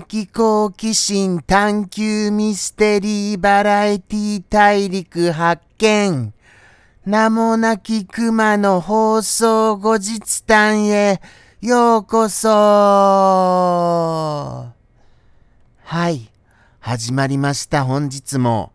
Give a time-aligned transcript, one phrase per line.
[0.00, 6.32] 的好奇心探求ミステリーバラエティ大陸発見。
[7.04, 11.20] 名もなき熊の放送後日談へ
[11.60, 12.48] ようこそ
[15.84, 16.30] はい。
[16.80, 18.72] 始まりました本日も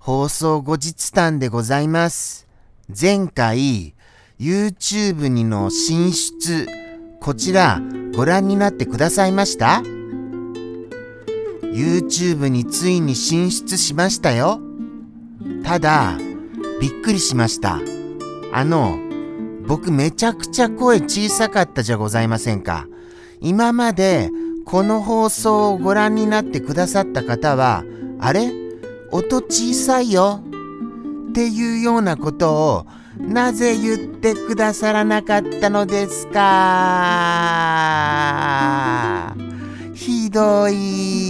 [0.00, 2.48] 放送後日談でございます。
[2.88, 3.94] 前回
[4.40, 6.66] YouTube にの進出
[7.20, 7.80] こちら
[8.16, 9.95] ご覧になってくださいました？
[11.76, 14.60] ?YouTube についに進出しましたよ。
[15.62, 16.16] ただ、
[16.80, 17.78] びっくりしました。
[18.52, 18.98] あの、
[19.66, 22.86] 僕めちゃくちゃ声小さかったじゃございませんか。
[23.40, 24.30] 今まで
[24.64, 27.84] この放送をご覧になってくださった方は、
[28.20, 28.50] あれ？
[29.12, 30.40] 音小さいよ
[31.30, 32.86] っていうようなことを
[33.18, 36.42] なぜ言ってくださらなかったのですか
[39.94, 41.25] ひどい。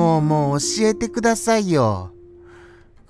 [0.00, 2.14] もうもう教えてくださいよ。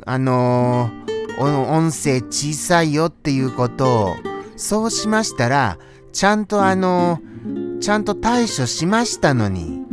[0.04, 4.16] あのー、音声小さいよっていうことを、
[4.56, 5.78] そうしましたら、
[6.12, 9.86] ちゃんとあのー、ちゃんと対処しましたのに。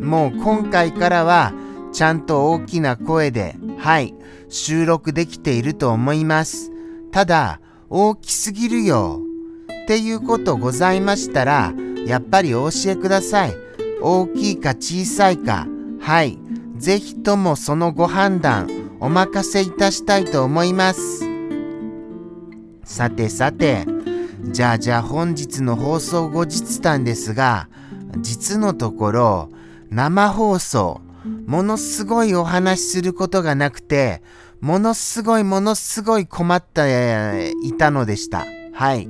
[0.00, 1.52] もう今回からは、
[1.92, 4.12] ちゃんと大きな声で、はい、
[4.48, 6.72] 収録できていると思います。
[7.12, 9.20] ただ、大きすぎるよ。
[9.84, 11.72] っていうことございましたら、
[12.04, 13.54] やっぱりお教えください。
[14.02, 15.68] 大きいか小さいか。
[16.08, 16.38] はい。
[16.78, 18.66] ぜひともそのご判断、
[18.98, 21.20] お任せいたしたいと思います。
[22.82, 23.84] さてさて、
[24.44, 27.68] じゃあじゃあ本日の放送後日談ですが、
[28.20, 29.48] 実のところ、
[29.90, 31.02] 生放送、
[31.44, 34.22] ものすごいお話しすることがなくて、
[34.62, 38.46] ものすごいものすごい困っていたのでした。
[38.72, 39.06] はい。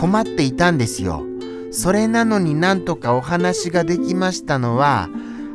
[0.00, 1.26] 困っていたんですよ。
[1.72, 5.10] それなのになんとかお話ができましたのは、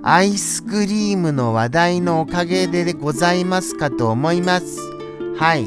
[0.05, 4.77] アイスクリームの話題のおかげでございますかと思います。
[5.37, 5.63] はい。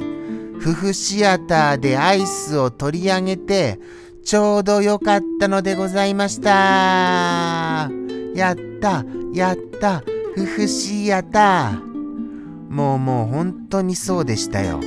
[0.61, 3.81] 夫婦シアターでアイスを取り上げて、
[4.27, 6.51] ちょうど良かったのでございました。
[8.35, 10.03] やった、やった、
[10.37, 11.87] 夫婦シアター。
[12.69, 14.81] もうもう本当にそうでしたよ。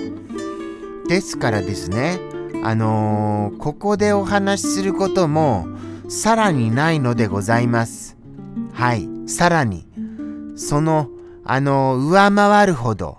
[1.08, 2.20] ですからですね、
[2.64, 5.66] あのー、ここでお話しすることも
[6.08, 8.09] さらにないのでございます。
[8.80, 9.86] はい、さらに。
[10.56, 11.10] その、
[11.44, 13.18] あの、上回るほど。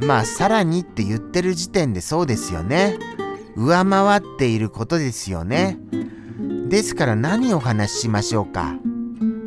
[0.00, 2.98] まあ、さらにって言ってる時点でそうですよね。
[3.56, 5.78] 上回っていることですよね。
[6.70, 8.74] ですから何をお話ししましょうか。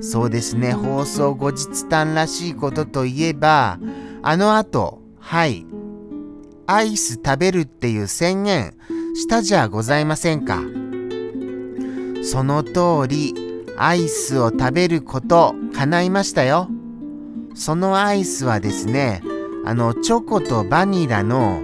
[0.01, 3.79] そうですね、放送後日談らしいことといえば、
[4.21, 5.65] あの後、はい、
[6.67, 8.75] アイス食べるっていう宣言
[9.15, 10.61] したじゃございませんか。
[12.21, 13.46] その通り、
[13.77, 16.67] アイスを食べること叶いましたよ。
[17.53, 19.21] そのアイスはですね、
[19.65, 21.61] あの、チョコとバニラの、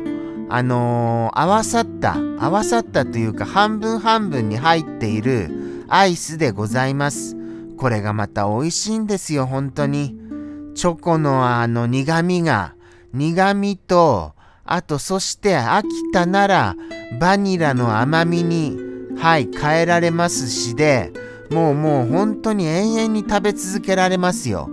[0.50, 7.36] あのー、合わさった、合わさったというか半分半分に入っているアイスでございます。
[7.78, 10.16] これがまた美味しいんですよ、本当に。
[10.76, 12.76] チョコのあの苦味が、
[13.14, 14.34] 苦味と、
[14.66, 16.76] あとそして飽きたなら
[17.20, 18.78] バニラの甘みに、
[19.18, 21.12] はい、変えられますしで、
[21.54, 24.70] もうもう本当に永遠に食べ続けられますよ。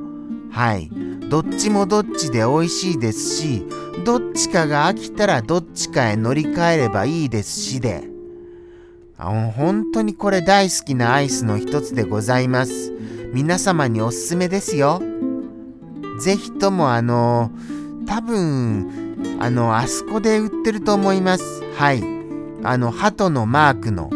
[0.50, 0.90] はい。
[1.28, 3.66] どっちもどっちで美味しいですし、
[4.04, 8.08] どっちかが飽きたらどっちかへ乗り換えればいいですしで。
[9.16, 12.92] 本当にこれ大好きなアイスの一つでございます。
[13.34, 15.02] 皆様におすすめですよ。
[16.20, 17.50] ぜひともあの、
[18.06, 21.62] 多分、あの、あそこで売ってると思います。
[21.76, 22.02] はい。
[22.64, 24.10] あの、鳩のマークの。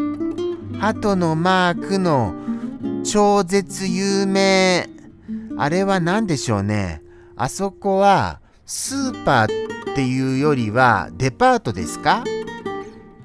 [0.80, 2.34] 鳩のマークの
[3.04, 4.88] 超絶有名。
[5.56, 7.02] あれは何でしょうね。
[7.36, 12.24] あそこはスーパーっていうよりはデパートですか？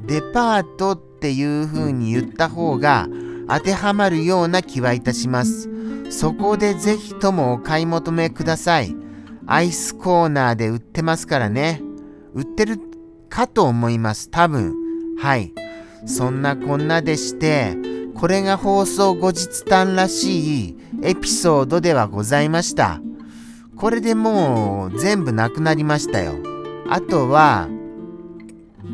[0.06, 3.08] デパートっていう風に言った方が
[3.48, 5.70] 当てはまるような気はいたします。
[6.12, 8.96] そこでぜひともお買い求めください。
[9.48, 11.82] アイスコーナーで売ってますからね。
[12.34, 12.80] 売ってる
[13.30, 14.30] かと思います。
[14.30, 14.76] 多分。
[15.20, 15.54] はい。
[16.06, 17.76] そんなこんなでして、
[18.20, 23.00] これが放送後日談らしいエピソードではございました。
[23.78, 26.36] これでもう全部なくなりましたよ。
[26.90, 27.70] あとは、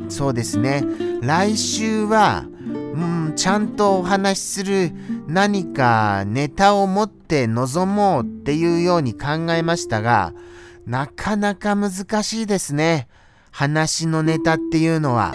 [0.10, 0.84] そうですね。
[1.22, 4.92] 来週は、うん、ちゃんとお話しする
[5.28, 10.34] 何かネタを持って臨もうっていうように考えましたが、
[10.86, 11.92] なかなか難
[12.22, 13.08] しいですね。
[13.50, 15.34] 話のネタっていうのは。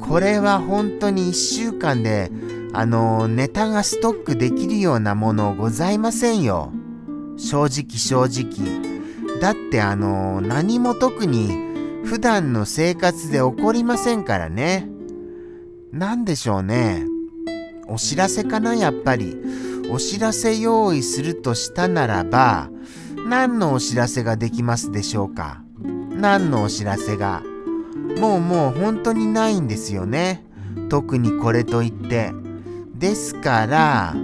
[0.00, 2.30] これは本当に1週間で、
[2.76, 6.72] あのネタがストックできるようなものございませんよ。
[7.36, 9.40] 正直正直。
[9.40, 14.88] だってあの何も特に普段の生活で起こりませんからね。
[15.92, 17.06] なんでしょうね。
[17.86, 19.36] お知らせかなやっぱり。
[19.90, 22.70] お知らせ用意するとしたならば、
[23.28, 25.62] 何のお知らせができますでしょうか
[26.10, 27.42] 何のお知らせが。
[28.18, 30.44] もうもう本当にないんですよね。
[30.88, 32.32] 特にこれといって。
[32.94, 34.14] ですから、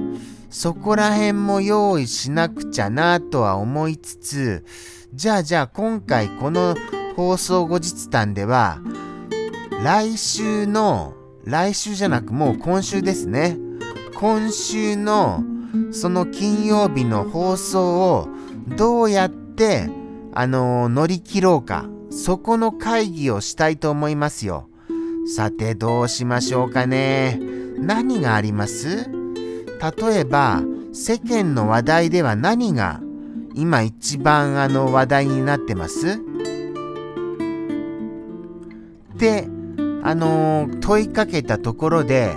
[0.50, 4.64] そこら辺も用意しなくちゃなとは思いつつ、
[5.12, 6.76] じゃあじゃあ今回この
[7.16, 8.80] 放送後日談では、
[9.82, 11.14] 来週の、
[11.44, 13.58] 来週じゃなくもう今週ですね。
[14.14, 15.42] 今週の
[15.92, 18.28] その金曜日の放送を
[18.76, 19.88] どうやって
[20.32, 24.68] あの乗り切ろうかそこの会議をしたいと思いますよ。
[25.34, 27.40] さてどうしましょうかね。
[27.78, 29.08] 何があります？
[30.00, 30.62] 例えば
[30.92, 33.00] 世間の話題では何が
[33.54, 36.20] 今一番あの話題になってます？
[39.16, 39.48] で
[40.02, 42.34] あの問いかけたところで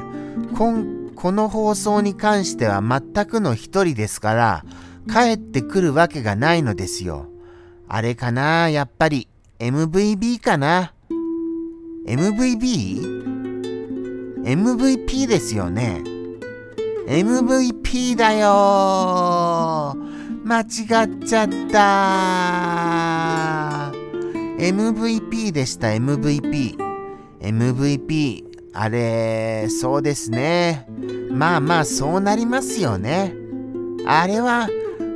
[0.57, 4.65] こんこの放送に関しては全くの一人ですから
[5.07, 7.27] 帰ってくるわけがないのですよ。
[7.87, 9.27] あれかなやっぱり
[9.59, 10.93] MVB かな
[12.05, 13.32] ?MVB?
[14.43, 16.03] MVP ですよね。
[17.07, 19.95] MVP だよ
[20.43, 20.65] 間違っ
[21.19, 22.53] ちゃった
[24.57, 26.77] MVP でした MVP。
[27.39, 28.43] MVP。
[28.73, 30.87] あれ、そうですね。
[31.29, 33.33] まあまあそうなりますよね。
[34.05, 34.67] あれは、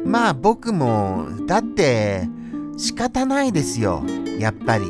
[0.06, 2.30] まあ僕も、だって
[2.77, 4.03] 仕方ないですよ。
[4.39, 4.85] やっぱり。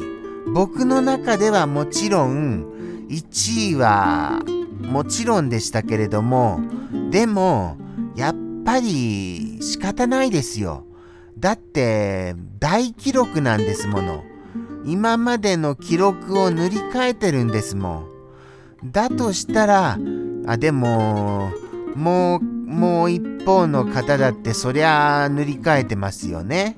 [0.53, 2.66] 僕の中ではもちろん、
[3.09, 4.41] 1位は
[4.81, 6.59] もちろんでしたけれども、
[7.11, 7.77] でも、
[8.15, 10.85] やっぱり仕方ないですよ。
[11.37, 14.23] だって、大記録なんですもの。
[14.85, 18.07] 今までの記録を塗り替えてるんですも
[18.83, 18.91] ん。
[18.91, 19.97] だとしたら、
[20.45, 21.51] あ、でも、
[21.95, 26.77] もう、もう一方の方だってそりゃ塗り替えてますよね。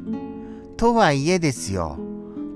[0.77, 1.97] とはいえですよ。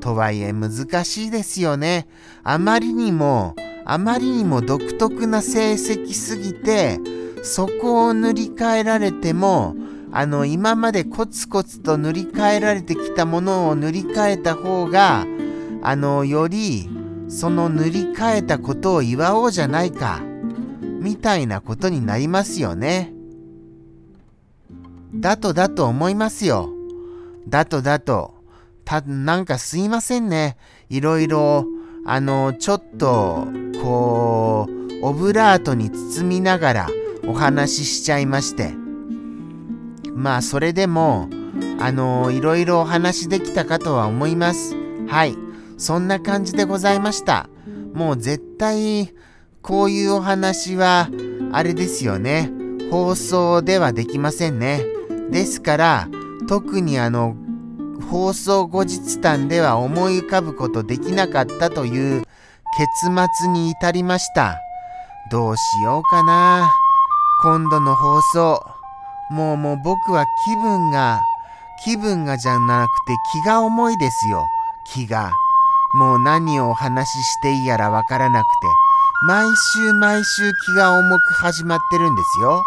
[0.04, 2.08] とはいえ難しいですよね。
[2.44, 3.56] あまりにも、
[3.86, 7.00] あまりにも独特な成績すぎて、
[7.42, 9.78] そこを塗り替えられても、
[10.12, 15.26] あの、今までコツコツと塗り替えられてきたものを塗り替えた方が、
[15.82, 16.90] あの、より、
[17.30, 20.22] その塗り替えたことを祝おうじゃないか、
[21.00, 23.14] みたいなことになりますよね。
[25.16, 26.70] だとだと思いますよ。
[27.48, 28.43] だとだと。
[28.86, 30.58] た、なんかすいませんね。
[30.90, 31.66] いろいろ、
[32.06, 33.48] あの、ちょっと、
[33.82, 36.88] こう、オブラートに包みながら
[37.28, 38.74] お話ししちゃいまして。
[40.14, 41.30] まあ、それでも、
[41.80, 44.76] あの、いろいろお話できたかとは思います。
[45.08, 45.38] はい。
[45.78, 47.50] そんな感じでございました。
[47.94, 49.14] もう絶対、
[49.62, 51.10] こういうお話は、
[51.52, 52.52] あれですよね。
[52.92, 54.84] 放送ではできませんね。
[55.32, 56.08] ですから、
[56.48, 57.36] 特にあの、
[58.10, 62.24] 放送後日談では思い浮かぶことできなかったという
[62.78, 63.08] 結
[63.42, 64.58] 末に至りました。
[65.32, 66.72] どうしようかな。
[67.42, 68.62] 今度の放送。
[69.32, 71.22] もうもう僕は気分が、
[71.84, 74.46] 気分がじゃなくて気が重いですよ。
[74.86, 75.32] 気が。
[75.96, 78.50] もう何をお話ししていいやらわからなくて、
[79.28, 82.64] 毎週毎週気が重く始まってるんですよ。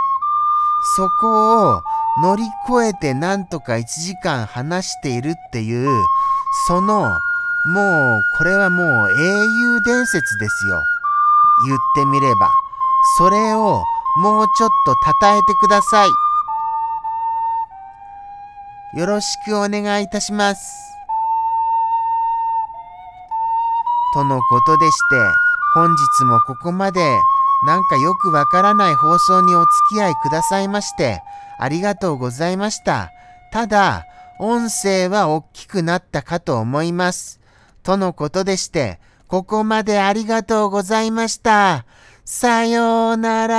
[0.96, 1.82] そこを
[2.22, 5.88] 乗り越えてなんとか1時間話しているっていう、
[6.66, 7.18] その、
[7.66, 10.82] もう、これはもう英雄伝説ですよ。
[11.66, 12.50] 言ってみれば。
[13.18, 13.82] それを
[14.16, 16.08] もうちょっと称えてください。
[18.98, 20.60] よろしくお願いいたします。
[24.14, 25.16] とのことでして、
[25.74, 27.00] 本日もここまで
[27.66, 31.22] なんかよくわからない放送にお付き合いくださいまして、
[31.58, 33.10] ありがとうございました。
[33.52, 34.06] ただ、
[34.38, 37.40] 音声は大きくなったかと思います。
[37.82, 41.86] とのことでして、ここまでありがとうございました。
[42.24, 43.56] さようなら